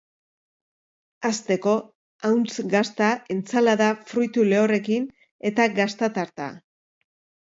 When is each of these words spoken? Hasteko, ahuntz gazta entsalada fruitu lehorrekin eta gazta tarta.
Hasteko, 1.27 1.73
ahuntz 2.29 2.55
gazta 2.71 3.09
entsalada 3.35 3.89
fruitu 4.13 4.47
lehorrekin 4.53 5.05
eta 5.51 5.69
gazta 5.81 6.11
tarta. 6.17 6.49